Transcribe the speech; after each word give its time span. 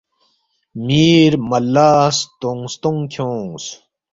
میر 0.85 1.33
مَلّا 1.49 1.93
ستونگ 2.17 2.61
ستونگ 2.73 3.01
کھیونگس 3.11 3.65